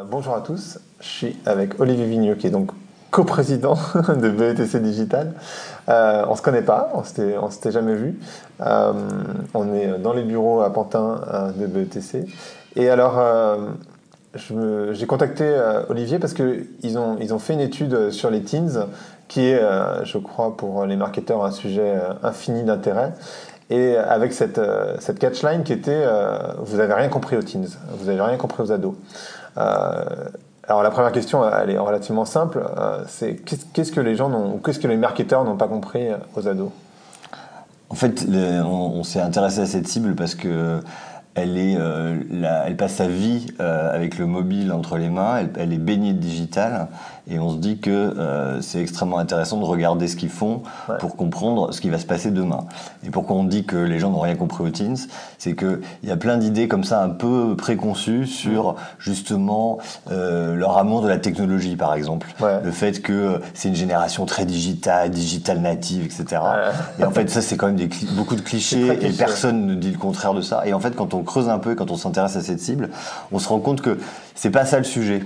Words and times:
Euh, 0.00 0.04
bonjour 0.08 0.34
à 0.34 0.40
tous, 0.40 0.78
je 1.00 1.06
suis 1.06 1.36
avec 1.46 1.80
Olivier 1.80 2.06
Vigneux 2.06 2.34
qui 2.34 2.46
est 2.46 2.50
donc 2.50 2.70
coprésident 3.10 3.74
de 4.08 4.30
BETC 4.30 4.80
Digital. 4.80 5.34
Euh, 5.88 6.24
on 6.28 6.36
se 6.36 6.42
connaît 6.42 6.62
pas, 6.62 6.90
on 6.94 7.02
s'était, 7.02 7.34
s'était 7.50 7.72
jamais 7.72 7.94
vu. 7.94 8.18
Euh, 8.60 8.92
on 9.54 9.74
est 9.74 9.98
dans 9.98 10.12
les 10.12 10.22
bureaux 10.22 10.60
à 10.60 10.72
Pantin 10.72 11.20
de 11.56 11.66
BETC. 11.66 12.24
Et 12.76 12.88
alors, 12.88 13.20
j'ai 14.34 15.06
contacté 15.06 15.44
Olivier 15.88 16.20
parce 16.20 16.34
qu'ils 16.34 16.98
ont, 16.98 17.16
ils 17.20 17.34
ont 17.34 17.40
fait 17.40 17.54
une 17.54 17.60
étude 17.60 18.10
sur 18.10 18.30
les 18.30 18.42
teens 18.42 18.86
qui 19.26 19.46
est, 19.46 19.60
je 20.04 20.18
crois, 20.18 20.56
pour 20.56 20.86
les 20.86 20.94
marketeurs 20.94 21.44
un 21.44 21.50
sujet 21.50 21.94
infini 22.22 22.62
d'intérêt. 22.62 23.12
Et 23.70 23.96
avec 23.96 24.32
cette, 24.32 24.60
cette 24.98 25.18
catchline 25.20 25.62
qui 25.62 25.72
était 25.72 26.04
Vous 26.58 26.76
n'avez 26.76 26.92
rien 26.92 27.08
compris 27.08 27.36
aux 27.36 27.42
teens, 27.42 27.78
vous 27.98 28.06
n'avez 28.06 28.20
rien 28.20 28.36
compris 28.36 28.64
aux 28.64 28.72
ados. 28.72 28.94
Alors 30.70 30.84
la 30.84 30.90
première 30.92 31.10
question, 31.10 31.42
elle 31.48 31.70
est 31.70 31.78
relativement 31.78 32.24
simple. 32.24 32.62
Euh, 32.78 33.02
c'est 33.08 33.34
qu'est-ce 33.34 33.90
que 33.90 34.00
les 34.00 34.14
gens 34.14 34.28
n'ont, 34.28 34.58
qu'est-ce 34.58 34.78
que 34.78 34.86
les 34.86 34.96
marketeurs 34.96 35.42
n'ont 35.42 35.56
pas 35.56 35.66
compris 35.66 36.06
euh, 36.06 36.16
aux 36.36 36.46
ados? 36.46 36.70
En 37.88 37.96
fait, 37.96 38.24
on, 38.64 39.02
s'est 39.02 39.20
intéressé 39.20 39.62
à 39.62 39.66
cette 39.66 39.88
cible 39.88 40.14
parce 40.14 40.36
que 40.36 40.78
elle, 41.34 41.58
est, 41.58 41.74
euh, 41.76 42.20
elle 42.64 42.76
passe 42.76 42.94
sa 42.94 43.08
vie 43.08 43.48
avec 43.58 44.16
le 44.16 44.26
mobile 44.26 44.72
entre 44.72 44.96
les 44.96 45.10
mains, 45.10 45.44
elle, 45.58 45.72
est 45.72 45.78
baignée 45.78 46.12
de 46.12 46.20
digital, 46.20 46.86
et 47.30 47.38
on 47.38 47.50
se 47.50 47.56
dit 47.56 47.78
que 47.78 47.90
euh, 47.90 48.60
c'est 48.60 48.80
extrêmement 48.80 49.18
intéressant 49.18 49.58
de 49.58 49.64
regarder 49.64 50.08
ce 50.08 50.16
qu'ils 50.16 50.30
font 50.30 50.62
pour 50.98 51.16
comprendre 51.16 51.72
ce 51.72 51.80
qui 51.80 51.88
va 51.88 51.98
se 51.98 52.06
passer 52.06 52.30
demain. 52.30 52.64
Et 53.06 53.10
pourquoi 53.10 53.36
on 53.36 53.44
dit 53.44 53.64
que 53.64 53.76
les 53.76 53.98
gens 53.98 54.10
n'ont 54.10 54.20
rien 54.20 54.34
compris 54.34 54.64
aux 54.64 54.70
teens, 54.70 55.06
c'est 55.38 55.54
qu'il 55.54 55.80
y 56.02 56.10
a 56.10 56.16
plein 56.16 56.36
d'idées 56.38 56.66
comme 56.66 56.82
ça 56.84 57.02
un 57.02 57.08
peu 57.08 57.54
préconçues 57.56 58.26
sur 58.26 58.74
justement 58.98 59.78
euh, 60.10 60.56
leur 60.56 60.76
amour 60.76 61.02
de 61.02 61.08
la 61.08 61.18
technologie, 61.18 61.76
par 61.76 61.94
exemple. 61.94 62.34
Le 62.40 62.70
fait 62.70 63.00
que 63.00 63.40
c'est 63.54 63.68
une 63.68 63.76
génération 63.76 64.26
très 64.26 64.44
digitale, 64.44 65.10
digital 65.10 65.60
native, 65.60 66.04
etc. 66.04 66.42
Et 66.98 67.04
en 67.04 67.10
fait, 67.10 67.30
ça, 67.30 67.40
c'est 67.42 67.56
quand 67.56 67.66
même 67.66 67.76
des 67.76 67.88
beaucoup 68.16 68.34
de 68.34 68.40
clichés 68.40 68.98
et 69.06 69.10
personne 69.10 69.66
ne 69.66 69.74
dit 69.74 69.92
le 69.92 69.98
contraire 69.98 70.34
de 70.34 70.42
ça. 70.42 70.66
Et 70.66 70.72
en 70.72 70.80
fait, 70.80 70.96
quand 70.96 71.14
on 71.14 71.22
creuse 71.22 71.48
un 71.48 71.58
peu, 71.58 71.74
quand 71.74 71.90
on 71.90 71.96
s'intéresse 71.96 72.36
à 72.36 72.40
cette 72.40 72.60
cible, 72.60 72.90
on 73.30 73.38
se 73.38 73.48
rend 73.48 73.60
compte 73.60 73.82
que 73.82 73.98
c'est 74.34 74.50
pas 74.50 74.64
ça 74.64 74.78
le 74.78 74.84
sujet. 74.84 75.22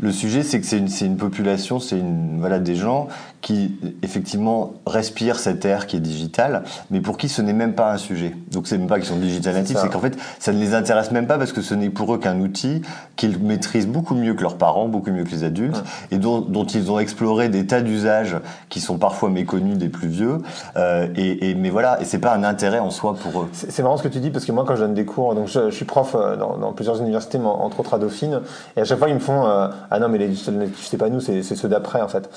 Le 0.00 0.12
sujet, 0.12 0.42
c'est 0.42 0.60
que 0.60 0.66
c'est 0.66 0.78
une, 0.78 0.88
une, 1.00 1.16
population, 1.16 1.78
c'est 1.78 1.98
une 1.98 2.38
voilà 2.40 2.58
des 2.58 2.74
gens 2.74 3.08
qui 3.40 3.76
effectivement 4.02 4.72
respirent 4.86 5.38
cet 5.38 5.64
air 5.64 5.86
qui 5.86 5.96
est 5.96 6.00
digital, 6.00 6.64
mais 6.90 7.00
pour 7.00 7.18
qui 7.18 7.28
ce 7.28 7.42
n'est 7.42 7.52
même 7.52 7.74
pas 7.74 7.92
un 7.92 7.98
sujet. 7.98 8.34
Donc 8.50 8.66
c'est 8.66 8.78
même 8.78 8.88
pas 8.88 8.96
qu'ils 8.96 9.08
sont 9.08 9.18
digital 9.18 9.54
natifs, 9.54 9.76
c'est 9.80 9.90
qu'en 9.90 10.00
fait 10.00 10.16
ça 10.38 10.52
ne 10.52 10.58
les 10.58 10.74
intéresse 10.74 11.10
même 11.10 11.26
pas 11.26 11.38
parce 11.38 11.52
que 11.52 11.60
ce 11.60 11.74
n'est 11.74 11.90
pour 11.90 12.14
eux 12.14 12.18
qu'un 12.18 12.40
outil 12.40 12.82
qu'ils 13.16 13.38
maîtrisent 13.38 13.86
beaucoup 13.86 14.14
mieux 14.14 14.34
que 14.34 14.42
leurs 14.42 14.56
parents, 14.56 14.88
beaucoup 14.88 15.10
mieux 15.10 15.24
que 15.24 15.30
les 15.30 15.44
adultes, 15.44 15.84
et 16.10 16.18
dont, 16.18 16.40
dont, 16.40 16.64
ils 16.64 16.90
ont 16.90 16.98
exploré 16.98 17.48
des 17.48 17.66
tas 17.66 17.82
d'usages 17.82 18.36
qui 18.70 18.80
sont 18.80 18.98
parfois 18.98 19.28
méconnus 19.28 19.76
des 19.76 19.88
plus 19.88 20.08
vieux. 20.08 20.38
Euh, 20.76 21.06
et, 21.14 21.50
et, 21.50 21.54
mais 21.54 21.70
voilà, 21.70 22.00
et 22.00 22.04
c'est 22.04 22.18
pas 22.18 22.34
un 22.34 22.44
intérêt 22.44 22.78
en 22.78 22.90
soi 22.90 23.14
pour 23.14 23.42
eux. 23.42 23.48
C'est 23.52 23.82
marrant 23.82 23.96
ce 23.96 24.02
que 24.02 24.08
tu 24.08 24.20
dis 24.20 24.30
parce 24.30 24.44
que 24.44 24.52
moi 24.52 24.64
quand 24.66 24.74
je 24.74 24.80
donne 24.80 24.94
des 24.94 25.04
cours, 25.04 25.34
donc 25.34 25.48
je, 25.48 25.70
je 25.70 25.74
suis 25.74 25.84
prof 25.84 26.14
euh, 26.14 26.36
dans, 26.36 26.56
dans, 26.56 26.72
plusieurs 26.72 26.98
universités, 27.00 27.38
entre 27.38 27.80
autres 27.80 27.94
à 27.94 27.98
Dauphine, 27.98 28.40
et 28.76 28.80
à 28.80 28.84
chaque 28.84 28.98
fois 28.98 29.08
ils 29.08 29.14
me 29.14 29.20
font 29.20 29.46
euh, 29.46 29.68
ah 29.90 29.98
non 29.98 30.08
mais 30.08 30.18
les 30.18 30.28
digital 30.28 30.54
natifs 30.54 30.86
c'est 30.86 30.98
pas 30.98 31.10
nous, 31.10 31.20
c'est 31.20 31.42
ceux 31.42 31.68
d'après 31.68 32.00
en 32.00 32.08
fait. 32.08 32.30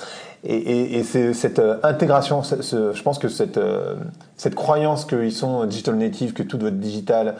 Et, 0.44 0.98
et, 0.98 1.02
c'est 1.02 1.32
cette 1.32 1.58
euh, 1.58 1.78
intégration, 1.82 2.42
je 2.42 3.02
pense 3.02 3.18
que 3.18 3.28
cette, 3.28 3.58
euh, 3.58 3.96
cette 4.36 4.54
croyance 4.54 5.04
qu'ils 5.04 5.32
sont 5.32 5.64
digital 5.64 5.96
native, 5.96 6.32
que 6.32 6.42
tout 6.42 6.58
doit 6.58 6.68
être 6.68 6.78
digital, 6.78 7.34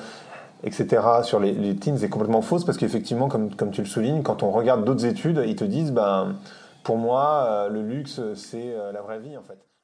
etc., 0.64 1.02
sur 1.22 1.38
les, 1.38 1.52
les 1.52 1.76
teens 1.76 1.96
est 1.96 2.08
complètement 2.08 2.42
fausse 2.42 2.64
parce 2.64 2.78
qu'effectivement, 2.78 3.28
comme, 3.28 3.54
comme 3.54 3.70
tu 3.70 3.82
le 3.82 3.86
soulignes, 3.86 4.22
quand 4.22 4.42
on 4.42 4.50
regarde 4.50 4.84
d'autres 4.84 5.06
études, 5.06 5.42
ils 5.46 5.56
te 5.56 5.64
disent, 5.64 5.92
ben, 5.92 6.34
pour 6.82 6.96
moi, 6.96 7.46
euh, 7.48 7.68
le 7.68 7.82
luxe, 7.82 8.20
c'est 8.34 8.74
la 8.92 9.00
vraie 9.00 9.20
vie 9.20 9.36
en 9.36 9.42
fait. 9.42 9.67